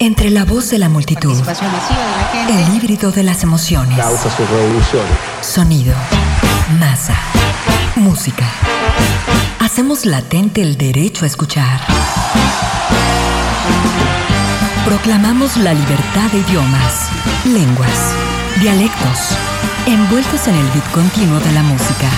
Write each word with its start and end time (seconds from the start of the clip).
Entre 0.00 0.30
la 0.30 0.44
voz 0.44 0.70
de 0.70 0.78
la 0.78 0.88
multitud, 0.88 1.34
Participación 1.44 1.72
masiva 1.72 1.98
de 1.98 2.16
la 2.16 2.28
gente. 2.54 2.62
el 2.62 2.76
híbrido 2.76 3.10
de 3.10 3.22
las 3.24 3.42
emociones, 3.42 3.98
causa 3.98 4.30
sus 4.30 4.48
revoluciones. 4.48 5.10
sonido, 5.40 5.92
masa, 6.78 7.14
música. 7.96 8.46
Hacemos 9.58 10.06
latente 10.06 10.62
el 10.62 10.76
derecho 10.78 11.24
a 11.24 11.26
escuchar. 11.26 11.80
Proclamamos 14.84 15.56
la 15.56 15.74
libertad 15.74 16.30
de 16.32 16.38
idiomas, 16.38 17.08
lenguas, 17.44 17.98
dialectos, 18.60 19.18
envueltos 19.86 20.46
en 20.46 20.54
el 20.54 20.66
beat 20.70 20.90
continuo 20.92 21.40
de 21.40 21.52
la 21.52 21.62
música. 21.64 22.08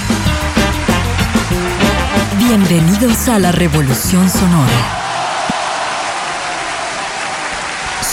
Bienvenidos 2.36 3.26
a 3.28 3.38
la 3.38 3.52
revolución 3.52 4.28
sonora. 4.28 4.96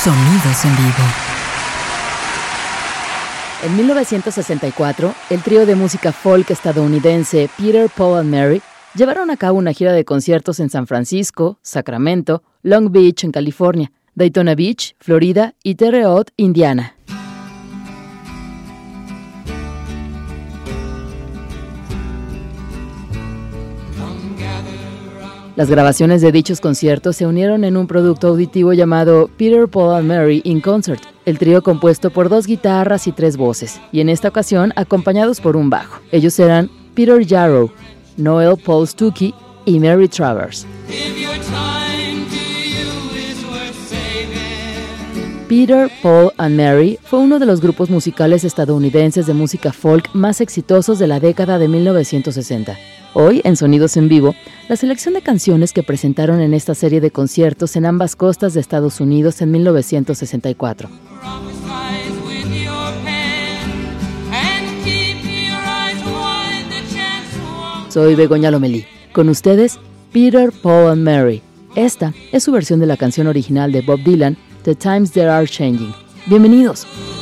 En 0.08 0.14
vivo. 0.14 1.04
En 3.65 3.75
1964, 3.75 5.14
el 5.29 5.42
trío 5.42 5.65
de 5.65 5.75
música 5.75 6.14
folk 6.14 6.50
estadounidense 6.50 7.50
Peter, 7.57 7.89
Paul 7.89 8.20
and 8.20 8.34
Mary 8.34 8.62
llevaron 8.96 9.29
a 9.32 9.36
cabo 9.36 9.57
una 9.57 9.74
gira 9.74 9.92
de 9.92 10.06
conciertos 10.06 10.62
en 10.62 10.70
San 10.70 10.88
Francisco, 10.88 11.60
Sacramento, 11.62 12.42
Long 12.64 12.89
Beach, 12.89 13.25
en 13.25 13.32
California, 13.32 13.92
Daytona 14.15 14.56
Beach, 14.56 14.96
Florida 14.98 15.56
y 15.62 15.75
Terre 15.75 16.04
Haute, 16.04 16.32
Indiana. 16.37 16.96
Las 25.57 25.71
grabaciones 25.71 26.21
de 26.21 26.32
dichos 26.32 26.61
conciertos 26.61 27.16
se 27.16 27.25
unieron 27.25 27.64
en 27.64 27.78
un 27.78 27.88
producto 27.88 28.28
auditivo 28.28 28.74
llamado 28.74 29.28
Peter, 29.39 29.68
Paul 29.68 29.96
and 29.96 30.07
Mary 30.07 30.39
in 30.43 30.61
Concert, 30.61 31.02
el 31.25 31.39
trío 31.39 31.64
compuesto 31.64 32.11
por 32.11 32.30
dos 32.30 32.45
guitarras 32.45 33.08
y 33.08 33.11
tres 33.11 33.38
voces, 33.38 33.81
y 33.92 34.02
en 34.02 34.09
esta 34.09 34.28
ocasión 34.28 34.72
acompañados 34.76 35.42
por 35.42 35.58
un 35.58 35.72
bajo. 35.72 36.00
Ellos 36.12 36.38
eran 36.38 36.70
Peter 36.94 37.26
Yarrow, 37.26 37.72
Noel 38.18 38.56
Paul 38.64 38.88
Stuckey 38.88 39.34
y 39.66 39.80
Mary 39.80 40.08
Travers. 40.08 40.68
Peter, 45.48 45.90
Paul 46.03 46.34
and 46.38 46.58
Mary 46.58 47.00
fue 47.02 47.20
uno 47.20 47.40
de 47.40 47.45
los 47.45 47.62
grupos 47.62 47.90
musicales 47.90 48.44
estadounidenses 48.44 49.28
de 49.28 49.34
música 49.34 49.72
folk 49.72 50.14
más 50.14 50.42
exitosos 50.42 51.00
de 51.00 51.08
la 51.08 51.22
década 51.22 51.58
de 51.58 51.70
1960. 51.70 52.78
Hoy, 53.14 53.40
en 53.45 53.56
Sonidos 53.56 53.95
en 53.95 54.09
Vivo, 54.09 54.36
la 54.68 54.75
selección 54.75 55.14
de 55.14 55.22
canciones 55.22 55.72
que 55.72 55.84
presentaron 55.84 56.42
en 56.42 56.53
esta 56.53 56.75
serie 56.75 57.00
de 57.00 57.12
conciertos 57.12 57.78
en 57.78 57.86
ambas 57.86 58.18
costas 58.18 58.53
de 58.53 58.59
Estados 58.59 59.00
Unidos 59.00 59.42
en 59.42 59.52
1964. 59.52 60.90
Soy 67.88 68.16
Begoña 68.16 68.52
Lomelí. 68.52 68.86
Con 69.14 69.30
ustedes, 69.30 69.80
Peter, 70.12 70.52
Paul 70.52 70.92
and 70.92 71.03
Mary. 71.03 71.42
Esta 71.75 72.14
es 72.34 72.44
su 72.44 72.52
versión 72.52 72.81
de 72.81 72.86
la 72.86 72.98
canción 72.98 73.28
original 73.28 73.72
de 73.72 73.81
Bob 73.81 74.03
Dylan, 74.03 74.38
The 74.68 74.76
Times 74.76 75.12
that 75.12 75.30
Are 75.30 75.48
Changing. 75.48 75.94
Bienvenidos. 76.26 77.17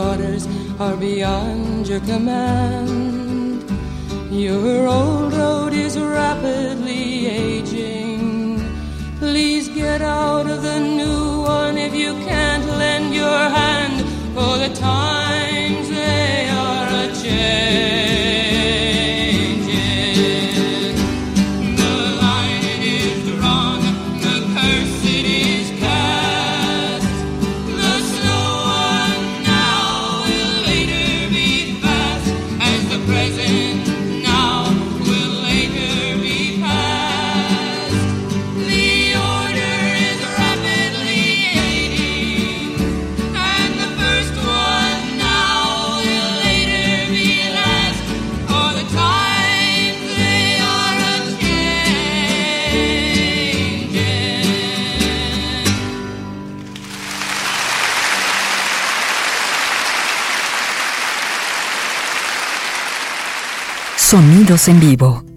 Daughters 0.00 0.48
are 0.78 0.96
beyond 0.96 1.86
your 1.86 2.00
command. 2.00 3.62
Your 4.32 4.86
old 4.86 5.32
road 5.34 5.72
is 5.74 5.98
rapidly 5.98 6.79
En 64.50 64.80
vivo. 64.80 65.29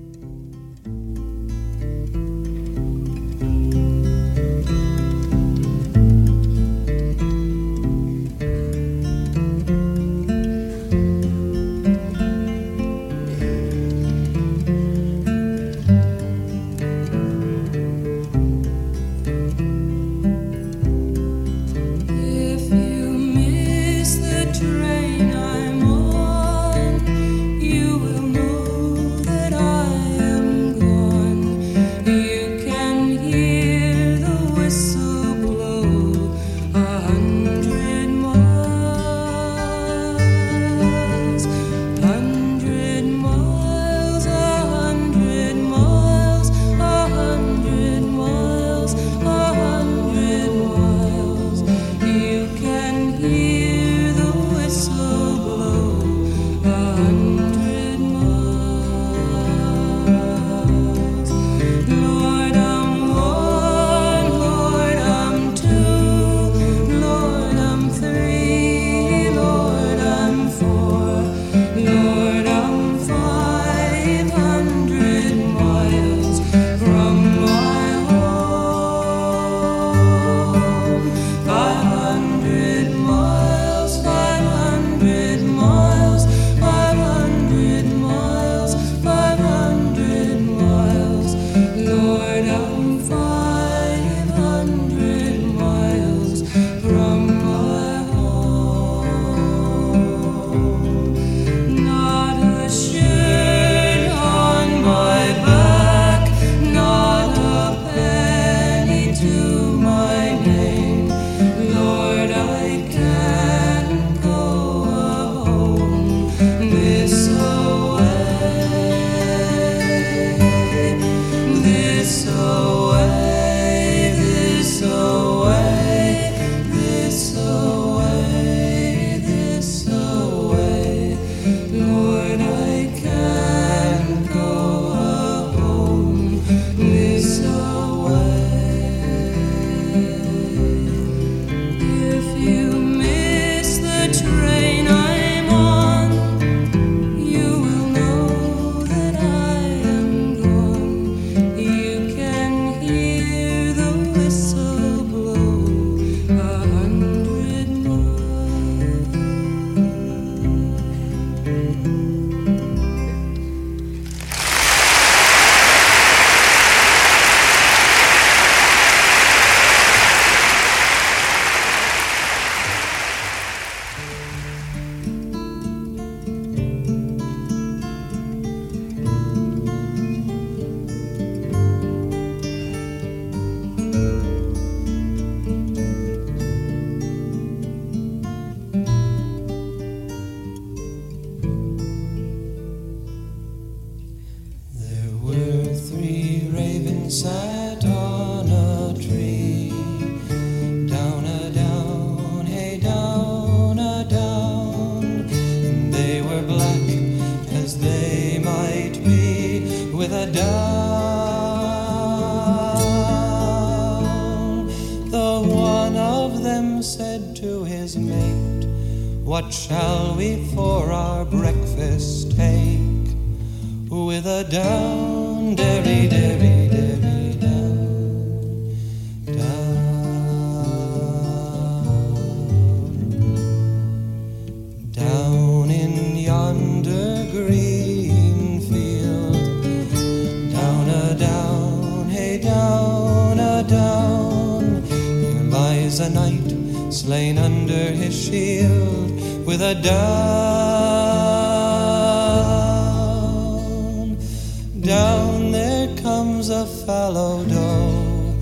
A 256.63 256.65
fallow 256.65 257.43
doe, 257.43 258.35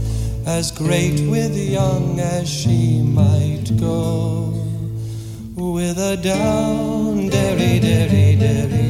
as 0.46 0.72
great 0.72 1.20
with 1.28 1.58
young 1.58 2.20
as 2.20 2.48
she 2.48 3.02
might 3.02 3.66
go. 3.80 4.54
With 5.56 5.98
a 5.98 6.18
down, 6.18 7.30
derry, 7.30 7.80
derry, 7.80 8.36
derry, 8.36 8.81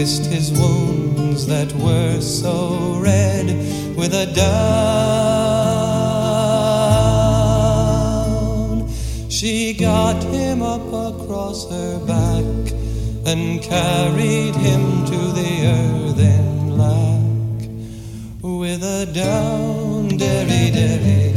kissed 0.00 0.24
his 0.32 0.50
wounds 0.52 1.46
that 1.46 1.70
were 1.74 2.18
so 2.22 2.98
red 3.02 3.46
with 3.98 4.14
a 4.14 4.24
down. 4.32 4.48
She 9.28 9.74
got 9.74 10.22
him 10.22 10.62
up 10.62 10.86
across 10.86 11.68
her 11.68 11.98
back 12.06 12.72
and 13.26 13.60
carried 13.60 14.54
him 14.54 15.04
to 15.04 15.18
the 15.38 15.66
earthen 15.76 16.78
lack 16.78 17.68
with 18.40 18.82
a 18.82 19.04
down, 19.12 20.16
derry, 20.16 20.70
derry, 20.70 21.29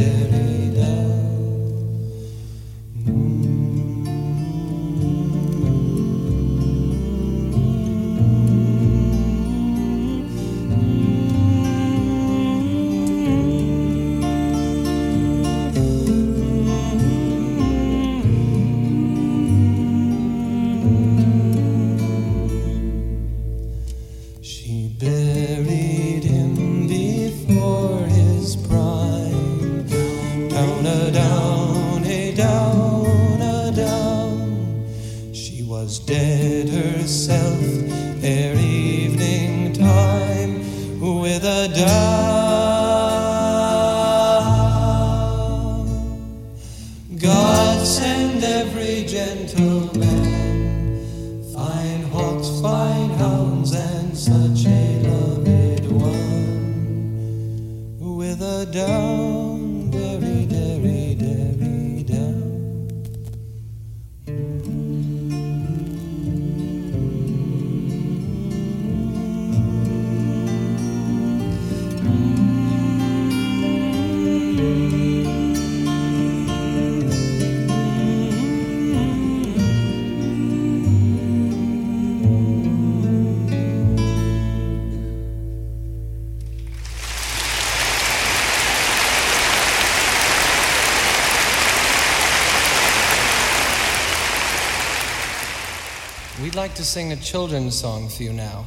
to 96.83 96.89
sing 96.89 97.13
a 97.13 97.15
children's 97.15 97.79
song 97.79 98.09
for 98.09 98.23
you 98.23 98.33
now. 98.33 98.65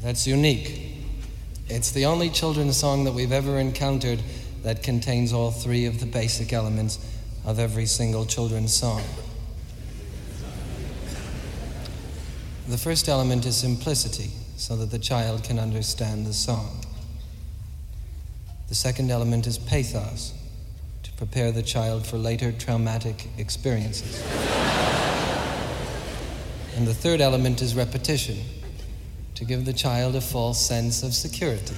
That's 0.00 0.28
unique. 0.28 0.94
It's 1.66 1.90
the 1.90 2.06
only 2.06 2.30
children's 2.30 2.76
song 2.76 3.02
that 3.02 3.12
we've 3.12 3.32
ever 3.32 3.58
encountered 3.58 4.22
that 4.62 4.84
contains 4.84 5.32
all 5.32 5.50
three 5.50 5.86
of 5.86 5.98
the 5.98 6.06
basic 6.06 6.52
elements 6.52 7.04
of 7.44 7.58
every 7.58 7.86
single 7.86 8.26
children's 8.26 8.72
song. 8.72 9.02
The 12.68 12.78
first 12.78 13.08
element 13.08 13.44
is 13.44 13.56
simplicity, 13.56 14.30
so 14.56 14.76
that 14.76 14.92
the 14.92 14.98
child 15.00 15.42
can 15.42 15.58
understand 15.58 16.26
the 16.26 16.32
song. 16.32 16.84
The 18.68 18.76
second 18.76 19.10
element 19.10 19.48
is 19.48 19.58
pathos, 19.58 20.32
to 21.02 21.12
prepare 21.14 21.50
the 21.50 21.64
child 21.64 22.06
for 22.06 22.18
later 22.18 22.52
traumatic 22.52 23.26
experiences. 23.36 24.59
And 26.80 26.88
the 26.88 26.94
third 26.94 27.20
element 27.20 27.60
is 27.60 27.74
repetition, 27.74 28.38
to 29.34 29.44
give 29.44 29.66
the 29.66 29.72
child 29.74 30.16
a 30.16 30.20
false 30.22 30.58
sense 30.58 31.02
of 31.02 31.12
security. 31.12 31.74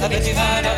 I 0.00 0.08
a 0.08 0.62
dog 0.62 0.71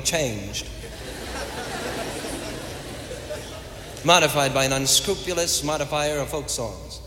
be 0.00 0.06
changed? 0.06 0.66
Modified 4.04 4.54
by 4.54 4.64
an 4.64 4.72
unscrupulous 4.72 5.62
modifier 5.62 6.18
of 6.18 6.28
folk 6.30 6.48
songs. 6.48 7.00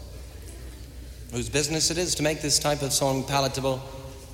whose 1.31 1.49
business 1.49 1.89
it 1.89 1.97
is 1.97 2.13
to 2.13 2.21
make 2.21 2.41
this 2.41 2.59
type 2.59 2.83
of 2.83 2.93
song 2.93 3.23
palatable 3.23 3.77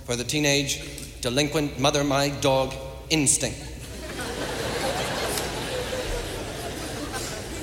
for 0.06 0.18
the 0.18 0.24
teenage 0.24 0.84
delinquent 1.22 1.80
mother 1.80 2.04
my 2.04 2.28
dog 2.42 2.74
instinct. 3.10 3.58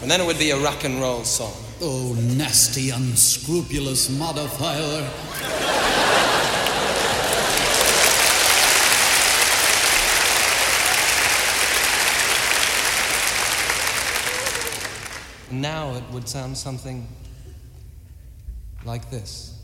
and 0.00 0.10
then 0.10 0.20
it 0.20 0.26
would 0.26 0.38
be 0.38 0.50
a 0.50 0.58
rock 0.58 0.84
and 0.84 1.00
roll 1.00 1.24
song. 1.24 1.52
Oh, 1.82 2.14
nasty, 2.18 2.88
unscrupulous 2.90 4.08
modifier. 4.08 5.10
Now 15.60 15.94
it 15.94 16.04
would 16.12 16.28
sound 16.28 16.56
something 16.56 17.08
like 18.84 19.10
this. 19.10 19.55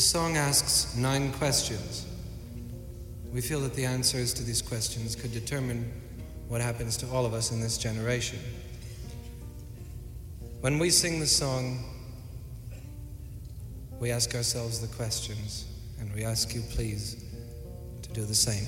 This 0.00 0.08
song 0.08 0.38
asks 0.38 0.96
nine 0.96 1.30
questions. 1.32 2.06
We 3.30 3.42
feel 3.42 3.60
that 3.60 3.74
the 3.74 3.84
answers 3.84 4.32
to 4.32 4.42
these 4.42 4.62
questions 4.62 5.14
could 5.14 5.30
determine 5.30 5.92
what 6.48 6.62
happens 6.62 6.96
to 6.96 7.10
all 7.10 7.26
of 7.26 7.34
us 7.34 7.52
in 7.52 7.60
this 7.60 7.76
generation. 7.76 8.38
When 10.62 10.78
we 10.78 10.88
sing 10.88 11.20
the 11.20 11.26
song, 11.26 11.84
we 14.00 14.10
ask 14.10 14.34
ourselves 14.34 14.80
the 14.80 14.86
questions, 14.96 15.66
and 15.98 16.10
we 16.14 16.24
ask 16.24 16.54
you, 16.54 16.62
please, 16.70 17.22
to 18.00 18.10
do 18.14 18.24
the 18.24 18.34
same. 18.34 18.64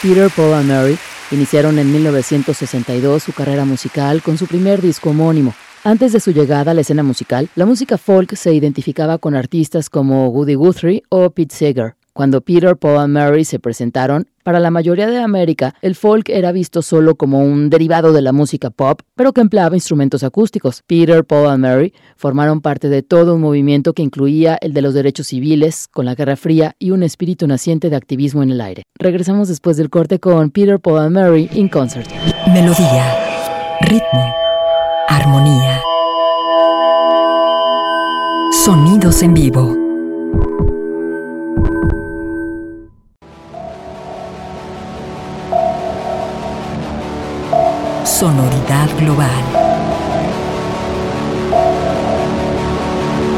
Peter, 0.00 0.30
Paul 0.30 0.54
and 0.54 0.68
Mary 0.68 0.96
iniciaron 1.32 1.78
en 1.78 1.90
1962 1.92 3.20
su 3.20 3.32
carrera 3.32 3.64
musical 3.64 4.22
con 4.22 4.38
su 4.38 4.46
primer 4.46 4.80
disco 4.80 5.10
homónimo. 5.10 5.54
Antes 5.82 6.12
de 6.12 6.20
su 6.20 6.30
llegada 6.32 6.70
a 6.70 6.74
la 6.74 6.82
escena 6.82 7.02
musical, 7.02 7.48
la 7.56 7.66
música 7.66 7.98
folk 7.98 8.36
se 8.36 8.54
identificaba 8.54 9.18
con 9.18 9.34
artistas 9.34 9.90
como 9.90 10.28
Woody 10.28 10.54
Guthrie 10.54 11.02
o 11.08 11.30
Pete 11.30 11.54
Seeger. 11.54 11.97
Cuando 12.18 12.40
Peter, 12.40 12.76
Paul 12.76 12.98
and 12.98 13.14
Mary 13.14 13.44
se 13.44 13.60
presentaron, 13.60 14.26
para 14.42 14.58
la 14.58 14.72
mayoría 14.72 15.06
de 15.06 15.18
América, 15.18 15.76
el 15.82 15.94
folk 15.94 16.28
era 16.30 16.50
visto 16.50 16.82
solo 16.82 17.14
como 17.14 17.38
un 17.44 17.70
derivado 17.70 18.12
de 18.12 18.22
la 18.22 18.32
música 18.32 18.70
pop, 18.70 19.02
pero 19.14 19.32
que 19.32 19.40
empleaba 19.40 19.76
instrumentos 19.76 20.24
acústicos. 20.24 20.82
Peter, 20.88 21.24
Paul 21.24 21.46
and 21.46 21.62
Mary 21.62 21.94
formaron 22.16 22.60
parte 22.60 22.88
de 22.88 23.04
todo 23.04 23.36
un 23.36 23.40
movimiento 23.40 23.92
que 23.92 24.02
incluía 24.02 24.58
el 24.60 24.72
de 24.72 24.82
los 24.82 24.94
derechos 24.94 25.28
civiles, 25.28 25.86
con 25.86 26.06
la 26.06 26.16
Guerra 26.16 26.34
Fría 26.34 26.74
y 26.80 26.90
un 26.90 27.04
espíritu 27.04 27.46
naciente 27.46 27.88
de 27.88 27.94
activismo 27.94 28.42
en 28.42 28.50
el 28.50 28.62
aire. 28.62 28.82
Regresamos 28.98 29.46
después 29.46 29.76
del 29.76 29.88
corte 29.88 30.18
con 30.18 30.50
Peter, 30.50 30.80
Paul 30.80 30.98
and 30.98 31.14
Mary 31.14 31.48
in 31.52 31.68
concert. 31.68 32.10
Melodía, 32.48 33.14
ritmo, 33.82 34.34
armonía. 35.06 35.80
Sonidos 38.64 39.22
en 39.22 39.34
vivo. 39.34 39.77
Sonoridad 48.08 48.88
global. 48.98 49.30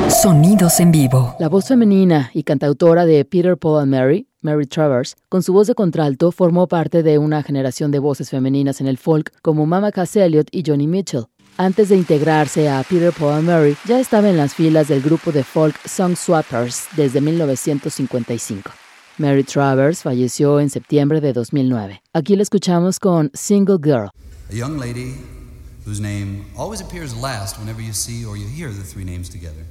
Sonidos 0.09 0.79
en 0.79 0.93
vivo. 0.93 1.35
La 1.41 1.49
voz 1.49 1.67
femenina 1.67 2.31
y 2.33 2.45
cantautora 2.45 3.05
de 3.05 3.25
Peter, 3.25 3.59
Paul 3.59 3.83
and 3.83 3.93
Mary, 3.93 4.29
Mary 4.41 4.67
Travers, 4.67 5.17
con 5.29 5.43
su 5.43 5.53
voz 5.53 5.67
de 5.67 5.75
contralto 5.75 6.31
formó 6.31 6.69
parte 6.69 7.03
de 7.03 7.19
una 7.19 7.43
generación 7.43 7.91
de 7.91 7.99
voces 7.99 8.31
femeninas 8.31 8.81
en 8.81 8.87
el 8.87 8.97
folk 8.97 9.33
como 9.43 9.67
Mama 9.67 9.91
Cass 9.91 10.17
Elliot 10.17 10.49
y 10.53 10.63
Johnny 10.65 10.87
Mitchell. 10.87 11.27
Antes 11.59 11.89
de 11.89 11.97
integrarse 11.97 12.71
a 12.71 12.83
Peter, 12.89 13.13
Paul 13.13 13.35
and 13.35 13.49
Mary, 13.49 13.77
ya 13.87 13.99
estaba 13.99 14.31
en 14.31 14.37
las 14.37 14.55
filas 14.55 14.87
del 14.87 15.03
grupo 15.03 15.33
de 15.33 15.43
folk 15.43 15.77
Song 15.85 16.15
Swappers 16.15 16.87
desde 16.97 17.21
1955. 17.21 18.71
Mary 19.19 19.43
Travers 19.43 20.03
falleció 20.03 20.61
en 20.61 20.71
septiembre 20.71 21.21
de 21.21 21.33
2009. 21.35 22.03
Aquí 22.15 22.37
la 22.37 22.43
escuchamos 22.43 22.99
con 23.01 23.31
Single 23.35 23.79
Girl. 23.83 24.11
A 24.51 24.53
young 24.53 24.79
lady 24.79 25.15
whose 25.85 26.01
name 26.01 26.45
always 26.57 26.81
appears 26.81 27.17
last 27.17 27.57
whenever 27.57 27.81
you 27.81 27.93
see 27.93 28.25
or 28.25 28.37
you 28.37 28.49
hear 28.49 28.69
the 28.69 28.83
three 28.83 29.05
names 29.05 29.29
together, 29.29 29.65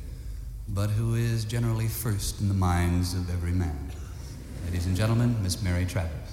but 0.69 0.89
who 0.89 1.15
is 1.15 1.43
generally 1.43 1.89
first 1.89 2.39
in 2.39 2.47
the 2.47 2.53
minds 2.53 3.13
of 3.13 3.29
every 3.29 3.51
man. 3.51 3.91
Ladies 4.63 4.85
and 4.85 4.95
gentlemen, 4.95 5.35
Miss 5.43 5.61
Mary 5.61 5.85
Travers. 5.85 6.28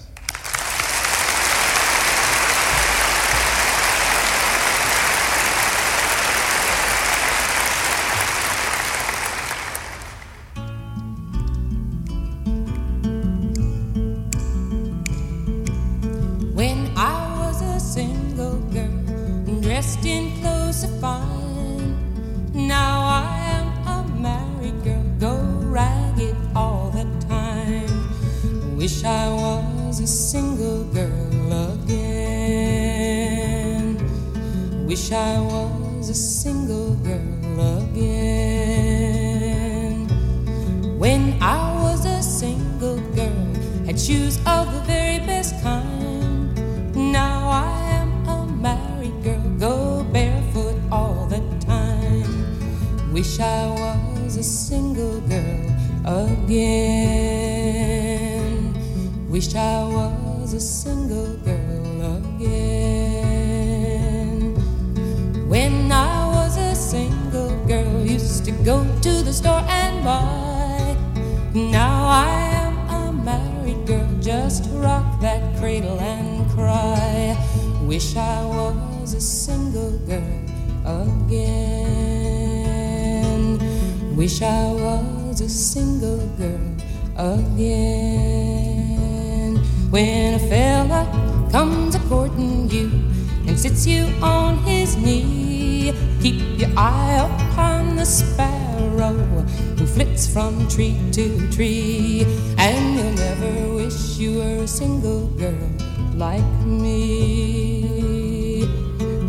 From 100.46 100.68
tree 100.68 100.94
to 101.10 101.50
tree, 101.50 102.24
and 102.56 102.94
you'll 102.94 103.18
never 103.18 103.74
wish 103.74 104.16
you 104.16 104.38
were 104.38 104.62
a 104.62 104.68
single 104.68 105.26
girl 105.34 105.68
like 106.14 106.54
me. 106.62 108.60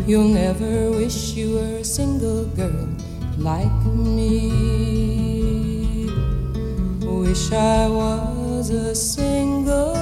You'll 0.06 0.28
never 0.28 0.92
wish 0.92 1.34
you 1.34 1.54
were 1.56 1.78
a 1.78 1.84
single 1.84 2.44
girl 2.54 2.88
like 3.36 3.82
me. 3.86 4.46
Wish 7.02 7.50
I 7.50 7.88
was 7.88 8.70
a 8.70 8.94
single 8.94 9.94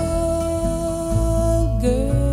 girl 1.81 2.25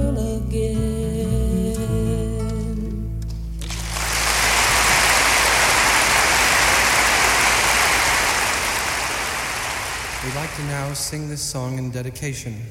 now 10.88 10.94
sing 10.94 11.30
this 11.30 11.42
song 11.42 11.78
in 11.78 11.90
dedication. 11.92 12.62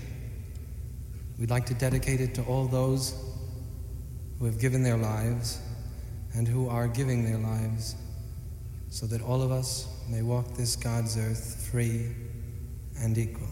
We'd 1.38 1.48
like 1.48 1.64
to 1.66 1.74
dedicate 1.74 2.20
it 2.20 2.34
to 2.34 2.42
all 2.42 2.66
those 2.66 3.14
who 4.38 4.44
have 4.44 4.60
given 4.60 4.82
their 4.82 4.98
lives 4.98 5.62
and 6.34 6.46
who 6.46 6.68
are 6.68 6.86
giving 6.86 7.24
their 7.24 7.38
lives 7.38 7.96
so 8.90 9.06
that 9.06 9.22
all 9.22 9.40
of 9.40 9.50
us 9.50 9.88
may 10.10 10.20
walk 10.20 10.54
this 10.54 10.76
God's 10.76 11.16
earth 11.16 11.66
free 11.70 12.14
and 12.98 13.16
equal. 13.16 13.48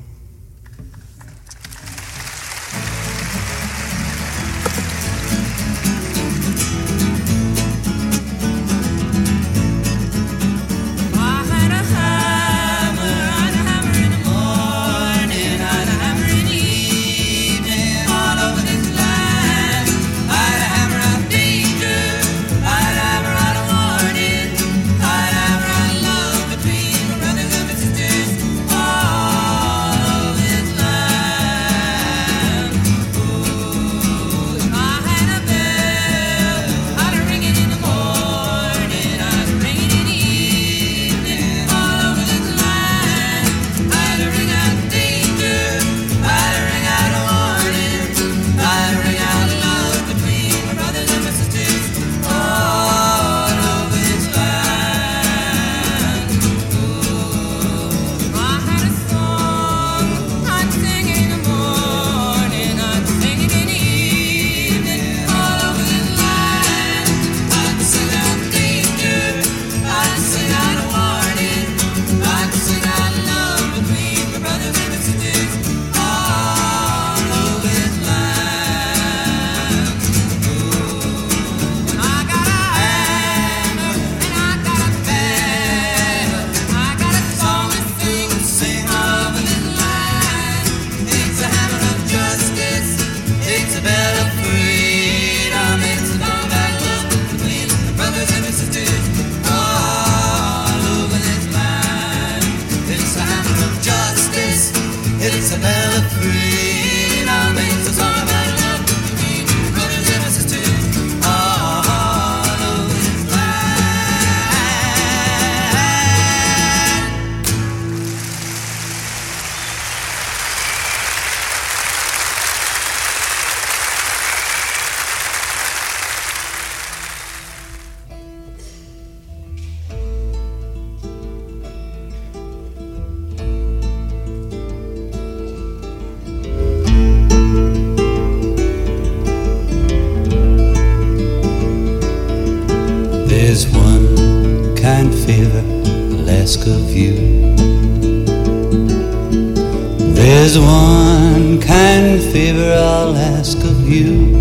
There's 150.41 150.59
one 150.59 151.61
kind 151.61 152.19
favor 152.19 152.73
I'll 152.73 153.15
ask 153.15 153.59
of 153.59 153.87
you. 153.87 154.39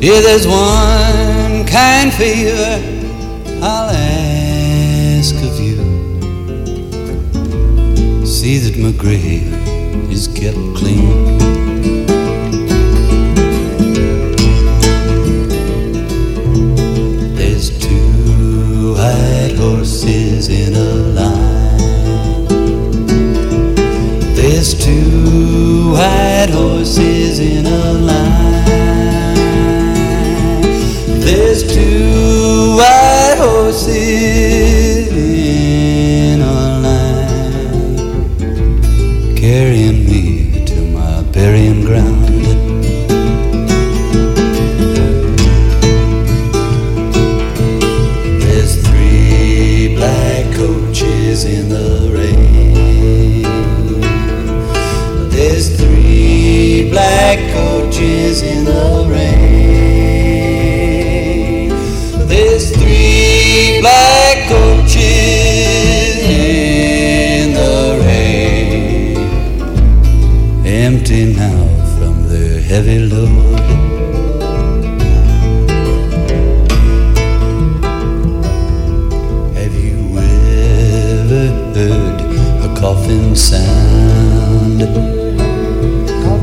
Yeah, 0.00 0.20
there's 0.22 0.46
one 0.46 1.66
kind 1.66 2.10
favor 2.10 2.80
I'll 3.62 3.90
ask 3.90 5.34
of 5.34 5.60
you. 5.60 5.76
See 8.24 8.56
that 8.60 8.78
my 8.78 8.92
grave 8.92 9.52
is 10.10 10.26
kept 10.26 10.56
clean. 10.74 11.69
Two 25.90 25.96
white 25.96 26.50
horses 26.50 27.40
in 27.40 27.66
a 27.66 27.92
line. 27.92 29.34
There's 31.20 31.62
two 31.64 32.76
white 32.76 33.36
horses 33.38 34.49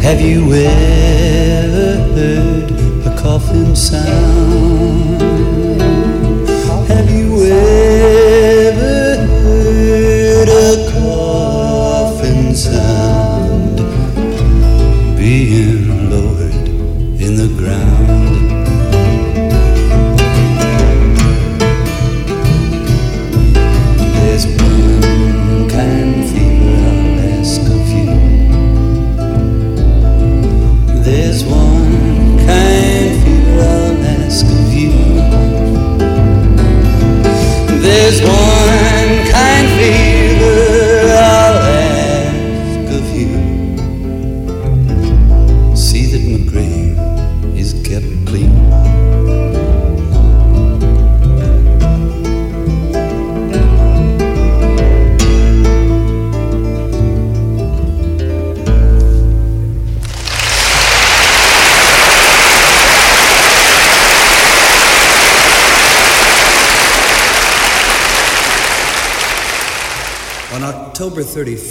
Have 0.08 0.22
you 0.22 0.54
ever 0.54 1.98
heard 2.16 2.72
a 3.06 3.22
coffin 3.22 3.76
sound? 3.76 4.97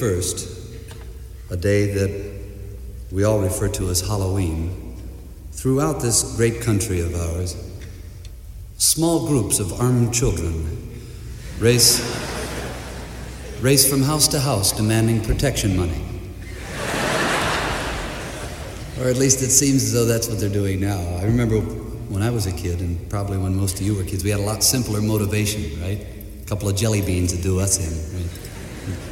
1st, 0.00 1.50
a 1.50 1.56
day 1.56 1.92
that 1.92 2.10
we 3.10 3.24
all 3.24 3.40
refer 3.40 3.68
to 3.68 3.88
as 3.88 4.00
Halloween, 4.00 4.96
throughout 5.52 6.00
this 6.00 6.36
great 6.36 6.60
country 6.60 7.00
of 7.00 7.14
ours, 7.14 7.56
small 8.78 9.26
groups 9.26 9.58
of 9.58 9.80
armed 9.80 10.12
children 10.12 10.76
race, 11.58 12.00
race 13.62 13.88
from 13.88 14.02
house 14.02 14.28
to 14.28 14.38
house 14.38 14.72
demanding 14.72 15.22
protection 15.22 15.76
money. 15.76 16.02
or 19.00 19.08
at 19.08 19.16
least 19.16 19.42
it 19.42 19.50
seems 19.50 19.84
as 19.84 19.92
though 19.92 20.04
that's 20.04 20.28
what 20.28 20.38
they're 20.38 20.48
doing 20.48 20.80
now. 20.80 20.98
I 21.18 21.24
remember 21.24 21.60
when 21.60 22.22
I 22.22 22.30
was 22.30 22.46
a 22.46 22.52
kid, 22.52 22.80
and 22.80 23.08
probably 23.08 23.38
when 23.38 23.54
most 23.54 23.80
of 23.80 23.86
you 23.86 23.94
were 23.94 24.04
kids, 24.04 24.24
we 24.24 24.30
had 24.30 24.40
a 24.40 24.42
lot 24.42 24.62
simpler 24.62 25.00
motivation, 25.00 25.80
right? 25.80 26.06
A 26.42 26.46
couple 26.46 26.68
of 26.68 26.76
jelly 26.76 27.02
beans 27.02 27.32
to 27.32 27.42
do 27.42 27.60
us 27.60 27.78
in. 27.78 28.20
Right? 28.20 28.45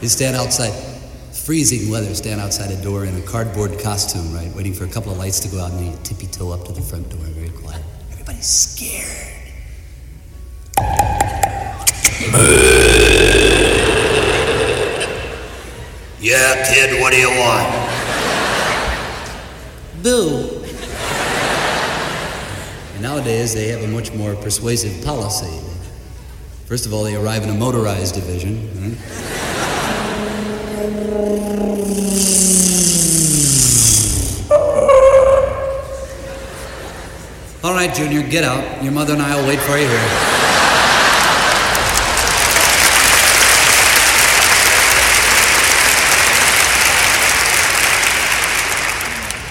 You 0.01 0.09
stand 0.09 0.37
outside, 0.37 0.73
freezing 1.35 1.91
weather, 1.91 2.15
stand 2.15 2.41
outside 2.41 2.71
a 2.71 2.81
door 2.83 3.05
in 3.05 3.17
a 3.17 3.23
cardboard 3.23 3.79
costume, 3.81 4.33
right? 4.35 4.55
Waiting 4.55 4.73
for 4.73 4.85
a 4.85 4.89
couple 4.89 5.11
of 5.11 5.19
lights 5.19 5.41
to 5.41 5.49
go 5.49 5.61
out 5.61 5.73
and 5.73 5.87
you 5.87 5.99
tippy 6.05 6.27
toe 6.27 6.53
up 6.53 6.65
to 6.67 6.73
the 6.73 6.81
front 6.81 7.09
door, 7.11 7.21
very 7.21 7.51
quiet. 7.51 7.83
Everybody's 8.13 8.47
scared. 8.47 9.31
Yeah, 16.21 16.73
kid, 16.73 17.01
what 17.03 17.13
do 17.13 17.19
you 17.19 17.29
want? 17.29 17.69
Boo! 20.03 20.65
And 22.95 23.03
nowadays, 23.03 23.53
they 23.55 23.69
have 23.69 23.83
a 23.83 23.89
much 23.89 24.13
more 24.13 24.35
persuasive 24.37 25.05
policy. 25.05 25.61
First 26.67 26.87
of 26.87 26.95
all, 26.95 27.05
they 27.05 27.15
arrive 27.15 27.43
in 27.43 27.51
a 27.51 27.55
motorized 27.55 28.15
division. 28.15 28.71
right? 28.81 29.34
Right, 37.87 37.95
Junior, 37.95 38.23
get 38.27 38.45
out. 38.45 38.83
Your 38.83 38.93
mother 38.93 39.13
and 39.13 39.21
I 39.21 39.37
will 39.37 39.47
wait 39.47 39.61
for 39.61 39.77
you 39.77 39.87
here. 39.87 39.99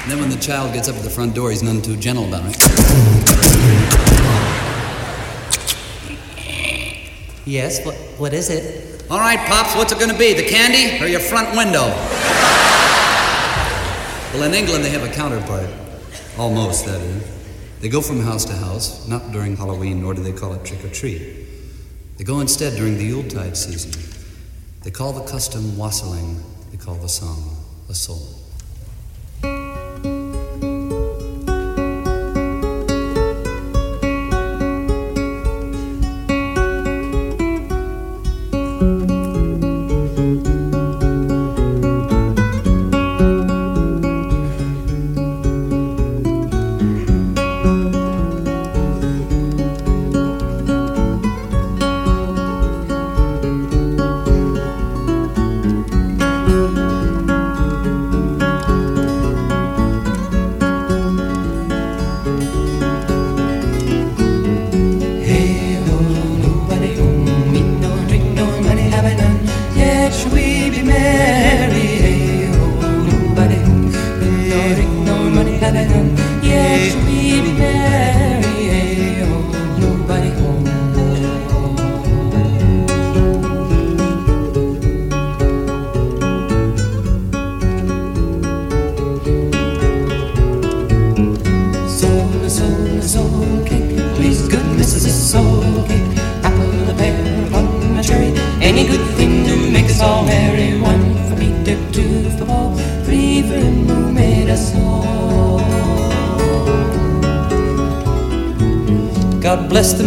And 0.01 0.11
then 0.11 0.19
when 0.19 0.29
the 0.29 0.37
child 0.43 0.73
gets 0.73 0.89
up 0.89 0.95
at 0.95 1.03
the 1.03 1.09
front 1.09 1.35
door, 1.35 1.51
he's 1.51 1.61
none 1.63 1.81
too 1.81 1.95
gentle 1.95 2.27
about 2.27 2.43
it. 2.45 2.57
Yes, 7.45 7.85
what, 7.85 7.95
what 8.17 8.33
is 8.33 8.49
it? 8.49 9.03
All 9.11 9.19
right, 9.19 9.37
Pops, 9.47 9.75
what's 9.75 9.91
it 9.91 9.99
going 9.99 10.11
to 10.11 10.17
be? 10.17 10.33
The 10.33 10.47
candy 10.47 11.03
or 11.03 11.07
your 11.07 11.19
front 11.19 11.55
window? 11.55 11.87
well, 14.33 14.43
in 14.43 14.53
England, 14.53 14.83
they 14.83 14.89
have 14.89 15.03
a 15.03 15.13
counterpart. 15.13 15.69
Almost, 16.37 16.85
that 16.85 16.99
is. 16.99 17.42
They 17.83 17.89
go 17.89 17.99
from 17.99 18.21
house 18.21 18.45
to 18.45 18.53
house, 18.53 19.05
not 19.09 19.33
during 19.33 19.57
Halloween, 19.57 20.01
nor 20.01 20.13
do 20.13 20.23
they 20.23 20.31
call 20.31 20.53
it 20.53 20.63
trick 20.63 20.85
or 20.85 20.89
treat. 20.89 21.19
They 22.15 22.23
go 22.23 22.39
instead 22.39 22.77
during 22.77 22.97
the 22.97 23.03
Yuletide 23.03 23.57
season. 23.57 23.91
They 24.83 24.89
call 24.89 25.11
the 25.11 25.29
custom 25.29 25.77
wassailing, 25.77 26.41
they 26.71 26.77
call 26.77 26.95
the 26.95 27.09
song 27.09 27.57
a 27.89 27.93
soul. 27.93 28.42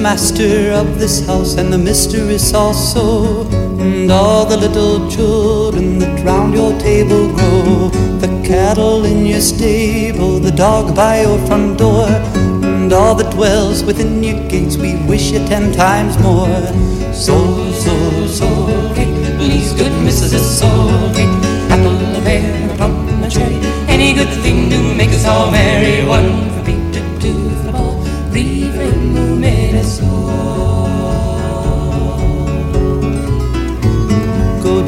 Master 0.07 0.71
of 0.71 1.01
this 1.01 1.27
house 1.27 1.57
and 1.57 1.73
the 1.73 1.77
mistress 1.77 2.55
also, 2.55 3.42
and 3.81 4.09
all 4.09 4.47
the 4.47 4.57
little 4.57 5.11
children 5.11 5.99
that 5.99 6.25
round 6.25 6.55
your 6.55 6.71
table 6.79 7.27
grow, 7.35 7.88
the 8.23 8.31
cattle 8.47 9.05
in 9.05 9.27
your 9.27 9.40
stable, 9.40 10.38
the 10.38 10.53
dog 10.53 10.95
by 10.95 11.23
your 11.23 11.38
front 11.49 11.77
door, 11.77 12.07
and 12.62 12.92
all 12.92 13.16
that 13.16 13.33
dwells 13.33 13.83
within 13.83 14.23
your 14.23 14.38
gates. 14.49 14.77
We 14.77 14.95
wish 15.11 15.33
you 15.33 15.40
ten 15.40 15.73
times 15.73 16.16
more. 16.19 16.62
So, 17.12 17.37
so, 17.73 17.95
so, 18.29 18.49
please, 19.38 19.73
good 19.73 19.90
Mrs. 20.07 20.38
So, 20.61 20.71
apple, 21.75 21.99
a 22.19 22.21
pear, 22.23 22.71
a 22.71 22.77
plum, 22.77 23.25
a 23.25 23.29
cherry, 23.29 23.59
any 23.88 24.14
good 24.14 24.33
thing 24.45 24.71
to 24.71 24.79
make 24.95 25.11
us 25.11 25.25
all 25.27 25.51
merry. 25.51 26.07
One 26.07 26.31
for 26.55 26.62
Peter, 26.64 26.76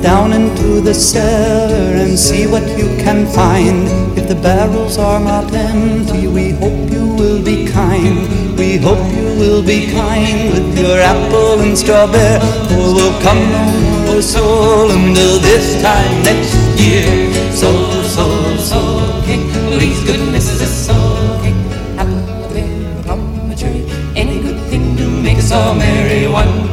down 0.08 0.32
into 0.32 0.80
the 0.80 0.94
cellar 0.94 1.92
and 2.02 2.18
see 2.18 2.46
what 2.46 2.66
you 2.80 2.88
can 3.04 3.26
find. 3.26 3.84
If 4.16 4.26
the 4.26 4.38
barrels 4.46 4.96
are 4.96 5.20
not 5.20 5.52
empty, 5.52 6.26
we 6.26 6.52
hope 6.62 6.90
you 6.96 7.04
will 7.20 7.42
be 7.44 7.66
kind. 7.68 8.16
We 8.56 8.78
hope 8.78 9.04
you 9.18 9.28
will 9.40 9.62
be 9.62 9.80
kind 9.92 10.38
with 10.54 10.78
your 10.78 10.98
apple 11.12 11.60
and 11.60 11.76
strawberry. 11.76 12.40
Oh, 12.72 12.94
will 12.96 13.16
come 13.20 13.42
no 13.56 13.64
more 14.06 14.16
oh 14.16 14.32
soul 14.34 14.90
until 14.98 15.34
this 15.48 15.66
time 15.82 16.14
next 16.22 16.56
year. 16.80 17.12
So, 17.52 17.68
so, 18.14 18.24
so, 18.70 18.80
cake, 19.26 19.46
please, 19.68 20.00
goodness, 20.08 20.48
is 20.58 20.74
so 20.86 20.96
cake. 21.42 21.60
Apple, 22.00 22.24
a 22.44 22.48
pear, 22.54 22.98
a 22.98 23.02
plum, 23.02 23.50
a 23.52 23.54
cherry, 23.54 23.84
any 24.16 24.40
good 24.40 24.60
thing 24.70 24.96
to 24.96 25.06
make 25.26 25.36
us 25.36 25.52
all 25.52 25.74
merry. 25.74 26.26
One 26.32 26.67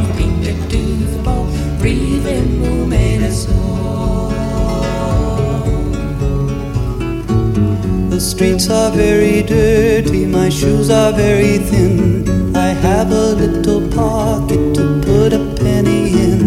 streets 8.35 8.69
are 8.69 8.91
very 8.91 9.41
dirty, 9.43 10.25
my 10.25 10.49
shoes 10.49 10.89
are 10.89 11.13
very 11.13 11.57
thin. 11.57 12.27
I 12.53 12.69
have 12.87 13.09
a 13.11 13.27
little 13.41 13.79
pocket 13.91 14.75
to 14.75 14.83
put 15.05 15.31
a 15.31 15.39
penny 15.55 16.01
in. 16.25 16.41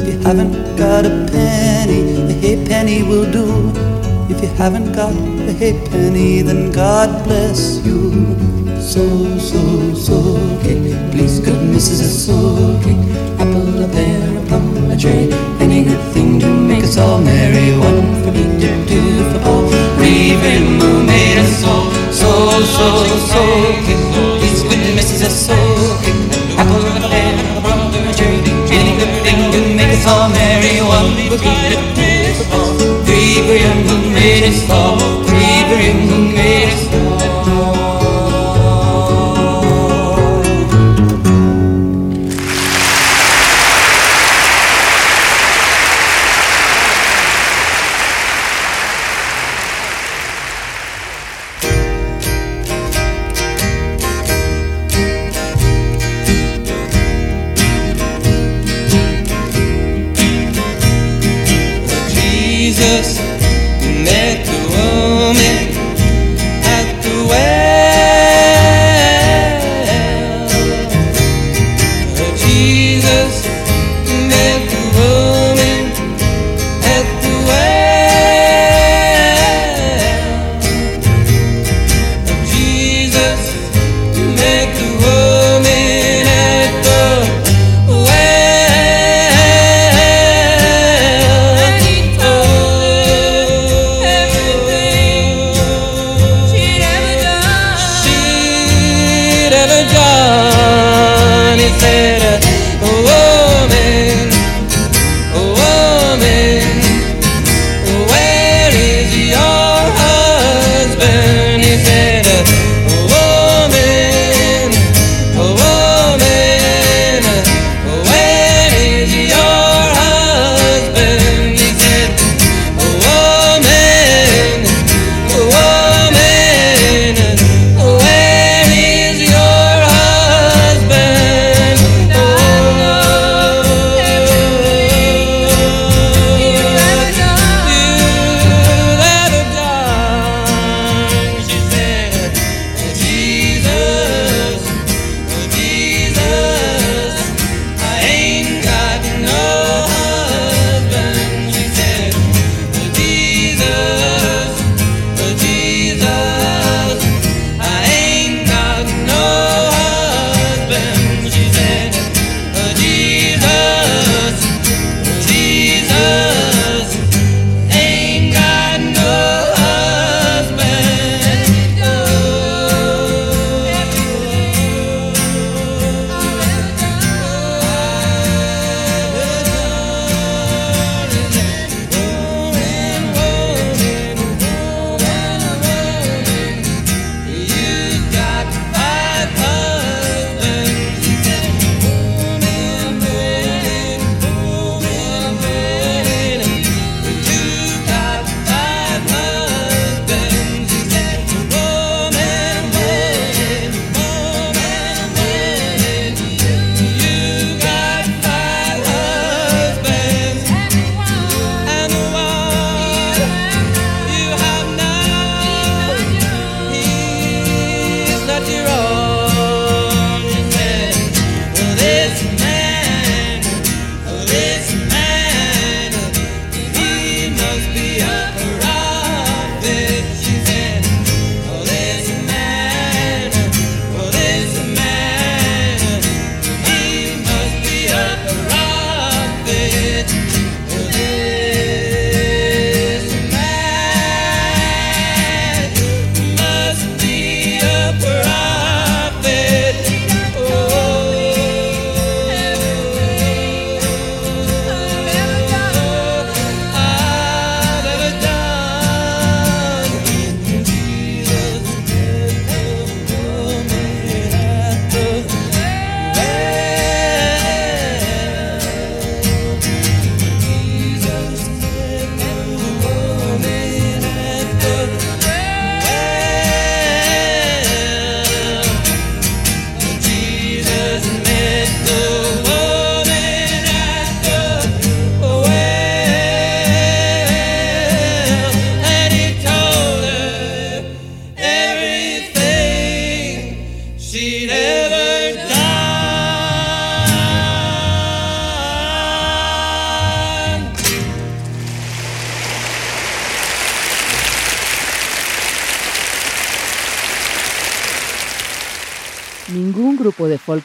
If 0.00 0.06
you 0.08 0.18
haven't 0.20 0.54
got 0.78 1.04
a 1.04 1.14
penny, 1.30 2.00
a 2.32 2.34
halfpenny 2.44 3.02
will 3.02 3.30
do. 3.30 3.46
If 4.32 4.40
you 4.40 4.48
haven't 4.60 4.92
got 4.92 5.12
a 5.12 5.52
halfpenny, 5.60 6.40
then 6.40 6.72
God 6.72 7.10
bless 7.24 7.84
you. 7.84 8.00
So, 8.80 9.04
so, 9.38 9.60
so, 9.92 10.16
cake, 10.62 10.96
please, 11.12 11.40
good 11.40 11.60
Mrs. 11.74 12.12
So, 12.26 12.36
cake, 12.82 13.04
apple, 13.42 13.84
a 13.84 13.88
pear, 13.88 14.38
a 14.38 14.46
plum, 14.46 14.90
a 14.90 14.96
cherry, 14.96 15.30
any 15.60 15.84
good 15.84 16.04
thing 16.14 16.40
to 16.40 16.48
make 16.48 16.84
us 16.84 16.96
all 16.96 17.20
merry. 17.20 17.76
One 17.76 18.24
for 18.24 18.32
Peter, 18.32 18.74
two 18.88 19.32
for 19.32 19.40
Paul, 19.44 19.68
for 19.68 20.04
him 20.04 20.80
all. 20.80 21.15
So, 22.56 22.62
so, 22.64 23.18
so, 23.18 23.42
please, 24.40 24.62
good 24.62 24.96
Mrs. 24.96 25.28
So, 25.28 25.54
cake, 26.00 26.56
apple, 26.56 26.80
a 26.88 27.00
pear, 27.06 27.58
a 27.58 27.60
plum, 27.60 27.92
a 27.92 28.12
cherry, 28.14 28.40
any 28.72 28.96
good 28.96 29.12
thing 29.22 29.52
to 29.52 29.76
make 29.76 29.92
us 29.92 30.06
all 30.06 30.30
merry. 30.30 30.80
One 30.80 31.12
Peter, 31.14 31.76
two 31.92 32.32
for 32.48 33.04
three 33.04 33.44
for 33.44 33.56
him 33.60 33.86
who 33.86 34.10
made 34.10 34.44
us 34.48 34.70
all. 34.70 34.96
Three 35.24 35.68
for 35.68 35.76
him 35.76 36.08
who 36.08 36.34
made 36.34 36.72
us 36.72 36.94
all. 36.94 37.05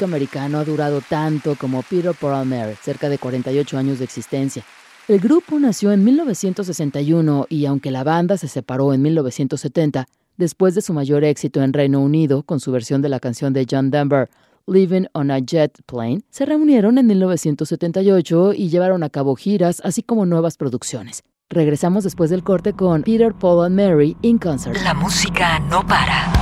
Americano 0.05 0.59
ha 0.59 0.65
durado 0.65 1.01
tanto 1.01 1.55
como 1.55 1.81
Peter 1.83 2.13
Paul 2.13 2.45
Mary, 2.45 2.75
cerca 2.81 3.09
de 3.09 3.17
48 3.17 3.77
años 3.77 3.99
de 3.99 4.05
existencia. 4.05 4.63
El 5.07 5.19
grupo 5.19 5.59
nació 5.59 5.91
en 5.91 6.03
1961 6.03 7.47
y 7.49 7.65
aunque 7.65 7.91
la 7.91 8.03
banda 8.03 8.37
se 8.37 8.47
separó 8.47 8.93
en 8.93 9.01
1970, 9.01 10.07
después 10.37 10.75
de 10.75 10.81
su 10.81 10.93
mayor 10.93 11.23
éxito 11.23 11.61
en 11.61 11.73
Reino 11.73 11.99
Unido 11.99 12.43
con 12.43 12.59
su 12.59 12.71
versión 12.71 13.01
de 13.01 13.09
la 13.09 13.19
canción 13.19 13.53
de 13.53 13.65
John 13.69 13.91
Denver, 13.91 14.29
Living 14.67 15.05
on 15.13 15.31
a 15.31 15.39
Jet 15.39 15.81
Plane, 15.85 16.21
se 16.29 16.45
reunieron 16.45 16.97
en 16.97 17.07
1978 17.07 18.53
y 18.53 18.69
llevaron 18.69 19.03
a 19.03 19.09
cabo 19.09 19.35
giras, 19.35 19.81
así 19.83 20.03
como 20.03 20.25
nuevas 20.25 20.57
producciones. 20.57 21.23
Regresamos 21.49 22.03
después 22.05 22.29
del 22.29 22.43
corte 22.43 22.73
con 22.73 23.03
Peter, 23.03 23.33
Paul 23.33 23.65
and 23.65 23.75
Mary 23.75 24.15
in 24.21 24.37
concert. 24.37 24.77
La 24.83 24.93
música 24.93 25.59
no 25.59 25.85
para. 25.85 26.40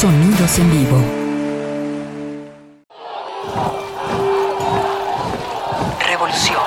Sonidos 0.00 0.58
en 0.58 0.70
vivo. 0.70 0.98
Revolución. 6.06 6.60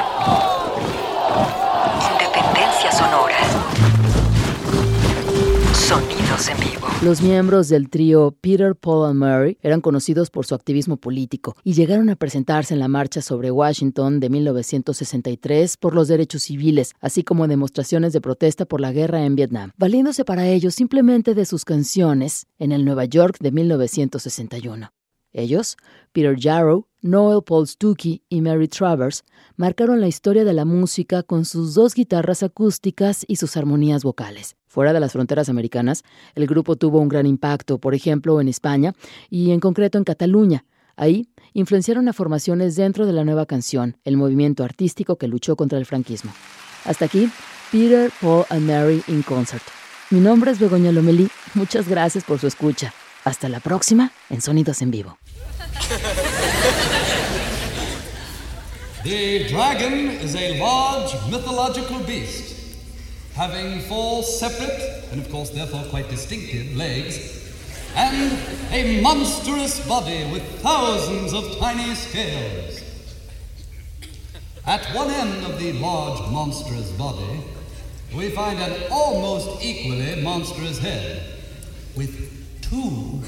Independencia 2.12 2.92
sonora. 2.92 3.39
En 6.48 6.58
vivo. 6.60 6.88
Los 7.04 7.22
miembros 7.22 7.68
del 7.68 7.90
trío 7.90 8.32
Peter, 8.40 8.74
Paul 8.74 9.10
and 9.10 9.20
Mary 9.20 9.58
eran 9.62 9.82
conocidos 9.82 10.30
por 10.30 10.46
su 10.46 10.56
activismo 10.56 10.96
político 10.96 11.56
y 11.66 11.74
llegaron 11.74 12.10
a 12.10 12.16
presentarse 12.16 12.74
en 12.74 12.80
la 12.80 12.88
marcha 12.88 13.22
sobre 13.22 13.52
Washington 13.52 14.22
de 14.22 14.30
1963 14.30 15.76
por 15.76 15.94
los 15.94 16.08
derechos 16.08 16.44
civiles, 16.44 16.94
así 17.02 17.24
como 17.24 17.48
demostraciones 17.48 18.14
de 18.14 18.22
protesta 18.22 18.66
por 18.66 18.80
la 18.80 18.94
guerra 18.94 19.26
en 19.26 19.36
Vietnam, 19.36 19.72
valiéndose 19.78 20.24
para 20.24 20.48
ello 20.48 20.72
simplemente 20.72 21.36
de 21.36 21.46
sus 21.46 21.66
canciones 21.66 22.48
en 22.58 22.72
el 22.72 22.86
Nueva 22.86 23.04
York 23.04 23.38
de 23.40 23.52
1961. 23.52 24.92
Ellos, 25.34 25.78
Peter 26.14 26.36
Jarrow, 26.40 26.88
Noel 27.02 27.44
Paul 27.44 27.68
Stuckey 27.68 28.24
y 28.30 28.42
Mary 28.42 28.68
Travers, 28.68 29.24
marcaron 29.56 30.02
la 30.02 30.08
historia 30.08 30.44
de 30.44 30.54
la 30.54 30.66
música 30.66 31.24
con 31.24 31.46
sus 31.46 31.74
dos 31.74 31.94
guitarras 31.94 32.44
acústicas 32.44 33.24
y 33.28 33.38
sus 33.38 33.56
armonías 33.58 34.04
vocales. 34.04 34.56
Fuera 34.68 34.94
de 34.94 35.00
las 35.00 35.14
fronteras 35.14 35.50
americanas, 35.50 36.04
el 36.36 36.46
grupo 36.46 36.76
tuvo 36.76 37.00
un 37.00 37.10
gran 37.10 37.26
impacto, 37.26 37.80
por 37.80 37.96
ejemplo, 37.96 38.40
en 38.42 38.48
España 38.48 38.94
y 39.30 39.52
en 39.52 39.60
concreto 39.60 39.98
en 39.98 40.04
Cataluña. 40.04 40.66
Ahí 40.96 41.30
influenciaron 41.54 42.08
a 42.10 42.14
formaciones 42.14 42.76
dentro 42.76 43.06
de 43.06 43.14
la 43.14 43.24
nueva 43.24 43.46
canción, 43.46 43.98
el 44.04 44.18
movimiento 44.18 44.64
artístico 44.64 45.18
que 45.18 45.28
luchó 45.28 45.56
contra 45.56 45.78
el 45.80 45.86
franquismo. 45.86 46.34
Hasta 46.86 47.06
aquí, 47.06 47.30
Peter, 47.72 48.12
Paul 48.22 48.46
and 48.50 48.68
Mary 48.68 49.02
in 49.08 49.24
concert. 49.24 49.64
Mi 50.10 50.20
nombre 50.20 50.52
es 50.52 50.60
Begoña 50.60 50.92
Lomelí. 50.92 51.30
Muchas 51.54 51.88
gracias 51.88 52.24
por 52.24 52.40
su 52.40 52.48
escucha. 52.48 52.94
Hasta 53.24 53.48
la 53.48 53.60
próxima 53.60 54.12
en 54.30 54.42
Sonidos 54.42 54.82
en 54.82 54.92
Vivo. 54.92 55.18
The 59.04 59.48
dragon 59.48 60.10
is 60.10 60.36
a 60.36 60.60
large 60.60 61.14
mythological 61.32 62.00
beast, 62.00 62.54
having 63.34 63.80
four 63.84 64.24
separate, 64.24 65.06
and 65.14 65.22
of 65.22 65.32
course 65.32 65.52
therefore 65.52 65.86
quite 65.86 66.10
distinctive, 66.10 66.76
legs, 66.76 67.50
and 67.96 68.38
a 68.74 69.00
monstrous 69.02 69.88
body 69.88 70.30
with 70.34 70.44
thousands 70.62 71.32
of 71.32 71.58
tiny 71.60 71.96
scales. 71.96 72.84
At 74.66 74.86
one 74.94 75.10
end 75.10 75.46
of 75.46 75.58
the 75.60 75.72
large 75.74 76.20
monstrous 76.30 76.92
body, 76.92 77.40
we 78.14 78.32
find 78.32 78.60
an 78.60 78.92
almost 78.92 79.64
equally 79.64 80.22
monstrous 80.22 80.78
head, 80.78 81.24
with 81.96 82.62
two 82.62 83.22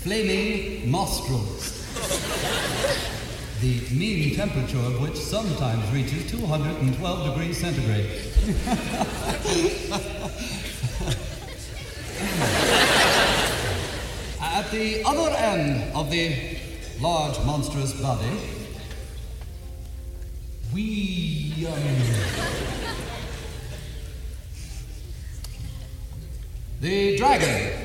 flaming 0.00 0.92
nostrils 0.92 1.78
the 3.60 3.80
mean 3.92 4.34
temperature 4.36 4.78
of 4.78 5.00
which 5.00 5.16
sometimes 5.16 5.84
reaches 5.92 6.30
212 6.30 7.26
degrees 7.26 7.58
centigrade. 7.58 8.06
At 14.40 14.70
the 14.70 15.02
other 15.04 15.30
end 15.36 15.96
of 15.96 16.08
the 16.10 16.56
large 17.00 17.36
monstrous 17.44 18.00
body, 18.00 18.38
we. 20.72 21.66
Um, 21.66 21.82
the 26.80 27.16
dragon. 27.16 27.77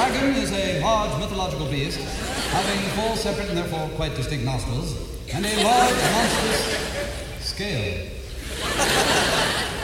Dragon 0.00 0.32
is 0.36 0.50
a 0.50 0.80
large 0.80 1.20
mythological 1.20 1.66
beast 1.66 2.00
having 2.00 2.80
four 2.96 3.14
separate 3.16 3.50
and 3.50 3.58
therefore 3.58 3.86
quite 3.96 4.16
distinct 4.16 4.46
nostrils 4.46 4.96
and 5.30 5.44
a 5.44 5.62
large 5.62 5.94
monstrous 6.14 6.78
scale 7.40 8.06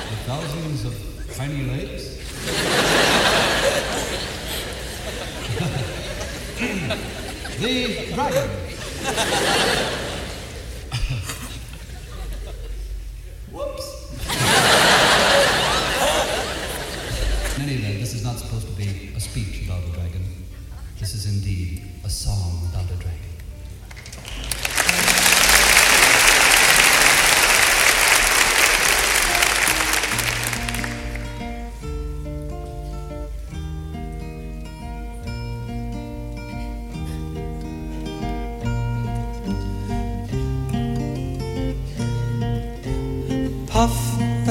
with 0.09 0.21
thousands 0.25 0.87
of 0.87 0.95
tiny 1.37 1.67
legs. 1.67 2.17
the 7.61 8.07
dragon. 8.15 8.49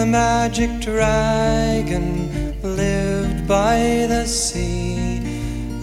The 0.05 0.11
magic 0.11 0.81
dragon 0.81 2.29
lived 2.61 3.47
by 3.47 4.05
the 4.07 4.27
sea 4.27 5.17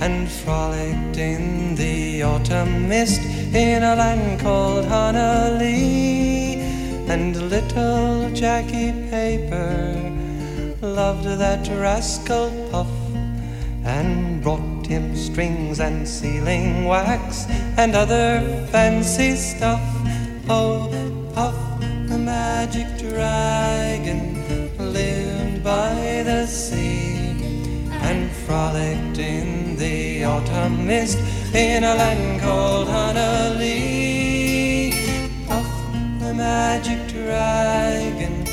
and 0.01 0.29
frolicked 0.29 1.17
in 1.17 1.75
the 1.75 2.23
autumn 2.23 2.89
mist 2.89 3.21
in 3.53 3.83
a 3.83 3.97
land 3.97 4.41
called 4.41 4.85
Honah 4.85 5.57
Lee. 5.59 6.55
And 7.09 7.35
little 7.51 8.31
Jackie 8.33 8.93
Paper 9.11 9.99
loved 10.81 11.25
that 11.25 11.67
rascal 11.81 12.49
Puff 12.71 12.95
and 13.85 14.41
brought 14.41 14.87
him 14.87 15.17
strings 15.17 15.81
and 15.81 16.07
sealing 16.07 16.85
wax 16.85 17.47
and 17.77 17.97
other 17.97 18.41
fancy 18.71 19.35
stuff. 19.35 19.83
Oh, 20.49 20.89
Puff 21.35 21.57
the 22.09 22.19
magic 22.19 22.87
dragon 22.99 23.82
frolicked 28.53 29.19
in 29.19 29.77
the 29.77 30.25
autumn 30.25 30.87
mist 30.87 31.19
in 31.55 31.85
a 31.85 31.95
land 31.95 32.39
called 32.43 32.87
Honah 32.87 33.55
Lee. 33.59 34.93
Puff 35.49 35.73
the 36.21 36.35
magic 36.35 37.01
dragon 37.09 38.45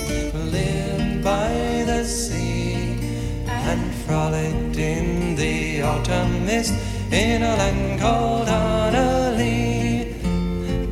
lived 0.55 1.21
by 1.21 1.51
the 1.85 2.05
sea 2.05 2.97
and 3.45 3.93
frolicked 4.05 4.77
in 4.77 5.35
the 5.35 5.81
autumn 5.81 6.45
mist 6.45 6.73
in 7.11 7.43
a 7.43 7.53
land 7.61 7.99
called 7.99 8.47
Honah 8.47 9.35
Lee. 9.37 10.15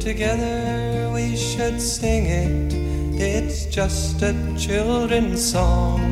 Together 0.02 1.10
we 1.14 1.38
should 1.38 1.80
sing 1.80 2.26
it. 2.26 2.74
It's 3.18 3.68
just 3.68 4.22
a 4.22 4.34
children's 4.58 5.42
song. 5.54 6.07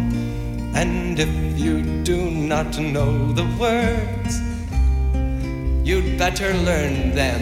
And 1.17 1.29
if 1.29 1.57
you 1.57 2.03
do 2.03 2.29
not 2.29 2.77
know 2.77 3.31
the 3.31 3.45
words, 3.57 4.41
you'd 5.87 6.17
better 6.17 6.53
learn 6.53 7.15
them. 7.15 7.39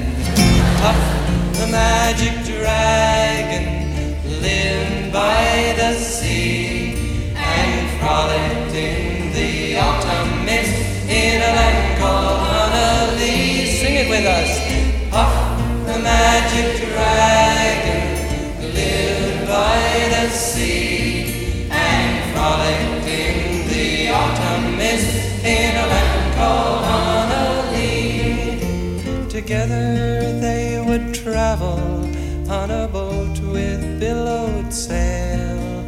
Puff 0.78 1.58
the 1.58 1.66
magic 1.72 2.46
dragon, 2.46 4.22
live 4.44 5.12
by 5.12 5.74
the 5.76 5.96
sea, 5.96 7.34
and 7.36 8.00
frolic 8.00 8.76
in 8.76 9.34
the 9.34 9.80
autumn 9.80 10.46
mist 10.46 11.10
in 11.10 11.42
a 11.42 11.52
land 11.58 12.00
called 12.00 12.42
Honah 12.46 13.18
Lee. 13.18 13.66
Sing 13.82 13.96
it 13.96 14.08
with 14.08 14.28
us. 14.28 14.52
Puff 15.10 15.34
the 15.88 15.98
magic 15.98 16.78
dragon, 16.94 18.06
live 18.76 19.48
by 19.48 19.82
the 20.14 20.30
sea, 20.30 21.68
and 21.72 22.36
frolic 22.36 22.93
in 25.02 25.76
a 25.76 25.88
land 25.88 26.36
called 26.36 26.86
Honah 26.86 27.72
Lee. 27.72 29.28
Together 29.28 30.40
they 30.40 30.84
would 30.86 31.16
travel 31.16 31.80
on 32.52 32.70
a 32.70 32.88
boat 32.88 33.40
with 33.40 34.00
billowed 34.00 34.72
sail. 34.72 35.84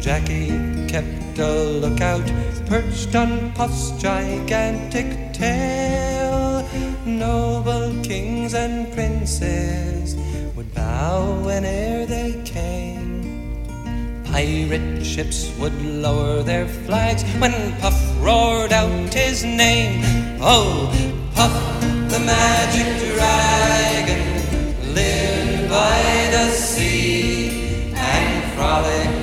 Jackie 0.00 0.48
kept 0.88 1.38
a 1.38 1.52
lookout, 1.82 2.26
perched 2.66 3.14
on 3.14 3.52
Puff's 3.52 3.92
gigantic 4.02 5.32
tail. 5.32 6.68
Noble 7.06 8.02
kings 8.02 8.54
and 8.54 8.92
princes 8.92 10.16
would 10.56 10.74
bow 10.74 11.40
whene'er 11.44 12.04
they 12.06 12.42
came. 12.44 12.83
Pirate 14.34 15.06
ships 15.06 15.56
would 15.60 15.80
lower 15.80 16.42
their 16.42 16.66
flags 16.66 17.22
when 17.38 17.52
Puff 17.78 17.94
roared 18.18 18.72
out 18.72 19.14
his 19.14 19.44
name. 19.44 20.02
Oh, 20.40 20.90
Puff, 21.36 21.54
the 22.10 22.18
magic 22.18 23.14
dragon, 23.14 24.92
lived 24.92 25.70
by 25.70 26.02
the 26.32 26.50
sea 26.50 27.92
and 27.94 28.52
frolicked 28.54 29.13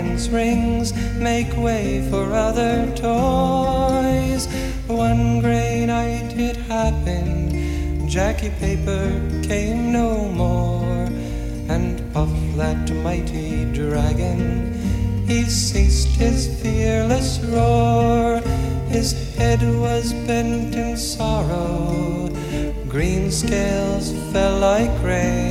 and 0.00 0.32
rings 0.32 0.94
make 1.18 1.54
way 1.58 2.08
for 2.10 2.32
other 2.32 2.86
toys. 2.96 4.46
One 4.86 5.40
gray 5.40 5.84
night 5.84 6.32
it 6.38 6.56
happened, 6.56 8.08
Jackie 8.08 8.54
Paper 8.58 9.04
came 9.42 9.92
no 9.92 10.10
more, 10.42 11.04
and 11.74 12.00
Puff, 12.14 12.32
that 12.56 12.90
mighty 13.04 13.66
dragon, 13.72 14.72
he 15.26 15.44
ceased 15.44 16.16
his 16.16 16.40
fearless 16.62 17.38
roar. 17.52 18.40
His 18.88 19.08
head 19.36 19.60
was 19.84 20.14
bent 20.26 20.74
in 20.74 20.96
sorrow, 20.96 22.30
green 22.88 23.30
scales 23.30 24.12
fell 24.32 24.58
like 24.60 24.96
rain. 25.04 25.49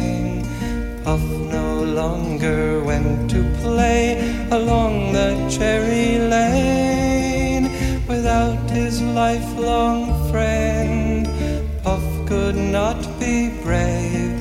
Longer 2.10 2.84
went 2.84 3.30
to 3.30 3.44
play 3.62 4.18
along 4.50 5.14
the 5.14 5.30
cherry 5.48 6.18
lane 6.18 7.66
without 8.08 8.68
his 8.72 9.00
lifelong 9.04 10.00
friend. 10.32 11.30
Puff 11.84 12.04
could 12.26 12.56
not 12.56 13.00
be 13.20 13.50
brave, 13.62 14.34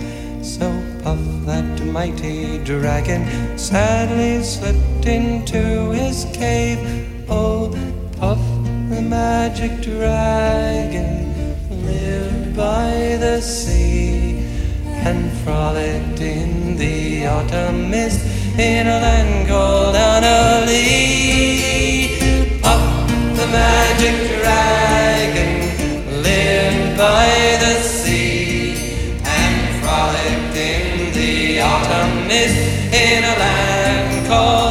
so 0.42 0.66
Puff, 1.02 1.20
that 1.44 1.84
mighty 1.84 2.56
dragon, 2.64 3.22
sadly 3.58 4.42
slipped 4.42 5.04
into 5.04 5.90
his 5.90 6.24
cave. 6.32 6.80
Oh, 7.28 7.68
Puff, 8.18 8.44
the 8.88 9.02
magic 9.02 9.82
dragon, 9.82 11.12
lived 11.84 12.56
by 12.56 13.18
the 13.24 13.42
sea 13.42 14.38
and 15.08 15.30
frolicked 15.42 16.20
in 16.20 16.76
the 16.76 17.07
autumn 17.26 17.90
mist 17.90 18.24
in 18.58 18.86
a 18.86 18.98
land 19.00 19.48
called 19.48 19.96
Honah 19.96 20.64
Lee. 20.66 22.18
Puff, 22.62 23.08
the 23.36 23.46
magic 23.46 24.16
dragon, 24.40 26.22
lived 26.22 26.98
by 26.98 27.28
the 27.64 27.74
sea 27.82 29.22
and 29.24 29.56
frolicked 29.80 30.56
in 30.56 31.12
the 31.14 31.60
autumn 31.60 32.26
mist 32.26 32.58
in 32.92 33.24
a 33.24 33.34
land 33.38 34.26
called 34.28 34.67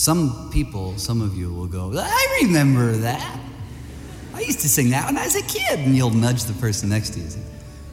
Some 0.00 0.48
people, 0.50 0.96
some 0.96 1.20
of 1.20 1.36
you 1.36 1.52
will 1.52 1.66
go, 1.66 1.92
I 1.94 2.40
remember 2.42 2.92
that. 2.92 3.38
I 4.32 4.40
used 4.40 4.60
to 4.60 4.68
sing 4.70 4.88
that 4.92 5.04
when 5.04 5.18
I 5.18 5.24
was 5.24 5.36
a 5.36 5.42
kid. 5.42 5.78
And 5.78 5.94
you'll 5.94 6.08
nudge 6.08 6.44
the 6.44 6.54
person 6.54 6.88
next 6.88 7.10
to 7.10 7.20
you, 7.20 7.28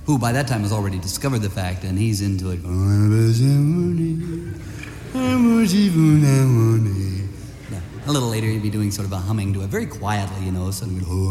who 0.05 0.17
by 0.17 0.31
that 0.31 0.47
time 0.47 0.61
has 0.61 0.71
already 0.71 0.99
discovered 0.99 1.39
the 1.39 1.49
fact 1.49 1.83
and 1.83 1.99
he's 1.99 2.21
into 2.21 2.51
it. 2.51 2.61
Oh, 2.63 2.69
yeah. 7.69 7.81
A 8.05 8.11
little 8.13 8.29
later, 8.29 8.47
he'd 8.47 8.63
be 8.63 8.69
doing 8.69 8.89
sort 8.89 9.05
of 9.05 9.11
a 9.11 9.17
humming 9.17 9.51
to 9.55 9.63
it 9.63 9.67
very 9.67 9.85
quietly, 9.85 10.45
you 10.45 10.53
know, 10.53 10.71
something. 10.71 11.03
Oh, 11.09 11.27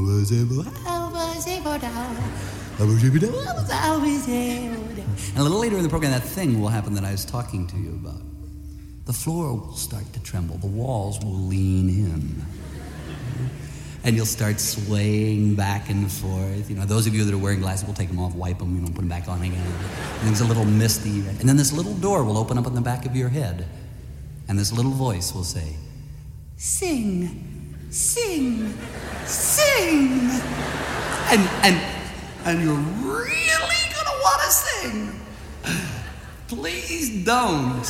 and 5.30 5.38
a 5.38 5.42
little 5.42 5.58
later 5.58 5.78
in 5.78 5.82
the 5.84 5.88
program, 5.88 6.12
that 6.12 6.22
thing 6.22 6.60
will 6.60 6.68
happen 6.68 6.92
that 6.92 7.04
I 7.06 7.12
was 7.12 7.24
talking 7.24 7.66
to 7.68 7.78
you 7.78 7.92
about. 7.92 8.20
The 9.07 9.12
floor 9.12 9.54
will 9.54 9.76
start 9.76 10.12
to 10.14 10.22
tremble, 10.22 10.59
the 10.59 10.66
walls 10.66 11.20
will 11.20 11.30
lean 11.30 11.88
in. 11.88 12.44
And 14.02 14.16
you'll 14.16 14.26
start 14.26 14.61
swaying 14.61 15.54
back 15.54 15.90
and 15.90 16.11
forth. 16.11 16.68
You 16.68 16.76
know, 16.76 16.84
those 16.84 17.07
of 17.07 17.14
you 17.14 17.24
that 17.24 17.32
are 17.32 17.38
wearing 17.38 17.61
glasses, 17.61 17.86
we'll 17.86 17.94
take 17.94 18.09
them 18.09 18.18
off, 18.18 18.34
wipe 18.34 18.59
them, 18.59 18.74
you 18.74 18.80
know, 18.80 18.88
put 18.88 18.96
them 18.96 19.09
back 19.09 19.28
on 19.28 19.42
again. 19.42 19.64
It's 20.24 20.40
a 20.40 20.44
little 20.44 20.64
misty. 20.64 21.20
And 21.20 21.48
then 21.48 21.57
this 21.57 21.72
little 21.72 21.94
door 21.94 22.24
will 22.24 22.36
open 22.36 22.59
up 22.59 22.66
on 22.66 22.74
the 22.74 22.80
back 22.80 23.07
of 23.07 23.16
your 23.16 23.28
head. 23.28 23.66
And 24.48 24.59
this 24.59 24.72
little 24.72 24.92
voice 24.92 25.32
will 25.34 25.44
say, 25.44 25.76
Sing, 26.57 27.76
sing, 27.90 28.74
sing. 29.24 30.30
And, 31.30 31.48
and, 31.62 31.80
and 32.44 32.62
you're 32.62 32.74
really 32.74 33.82
gonna 33.94 34.20
wanna 34.22 34.50
sing. 34.50 35.20
Please 36.49 37.24
don't. 37.24 37.84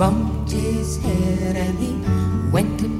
Bumped 0.00 0.50
his 0.52 0.96
head 0.96 1.56
and 1.56 1.78
he 1.78 1.92
went 2.50 2.80
to 2.80 2.99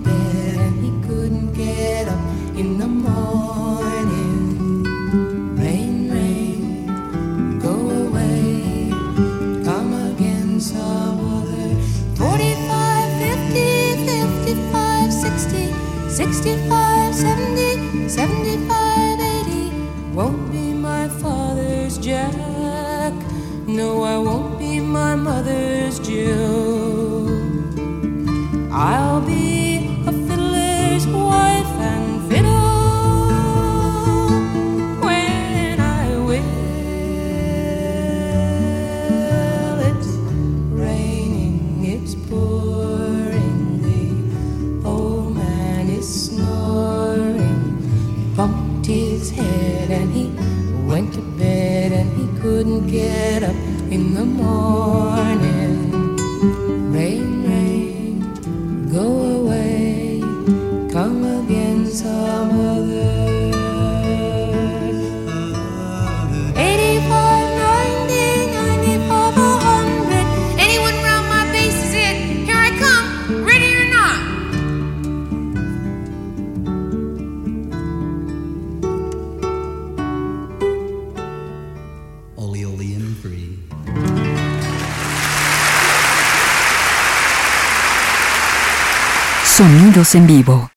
En 90.00 90.26
vivo. 90.26 90.66